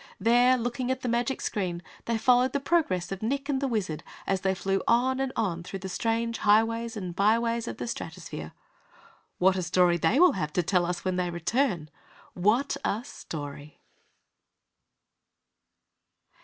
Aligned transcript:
There, 0.19 0.57
looking 0.57 0.89
at 0.89 1.01
the 1.01 1.07
magic 1.07 1.41
screen, 1.41 1.83
they 2.05 2.17
followed 2.17 2.53
the 2.53 2.59
progress 2.59 3.11
of 3.11 3.21
Nick 3.21 3.47
and 3.47 3.61
the 3.61 3.67
Wizard 3.67 4.01
as 4.25 4.41
they 4.41 4.55
flew 4.55 4.81
on 4.87 5.19
and 5.19 5.31
on 5.35 5.61
through 5.61 5.77
the 5.77 5.89
strange 5.89 6.39
Highways 6.39 6.97
and 6.97 7.15
Byways 7.15 7.67
of 7.67 7.77
the 7.77 7.85
Stratosphere. 7.85 8.51
What 9.37 9.57
a 9.57 9.61
story 9.61 9.97
they 9.99 10.19
will 10.19 10.31
have 10.31 10.53
to 10.53 10.63
tell 10.63 10.87
us 10.87 11.05
when 11.05 11.17
they 11.17 11.29
return.... 11.29 11.87
WHAT 12.33 12.77
a 12.83 13.03
story! 13.05 13.79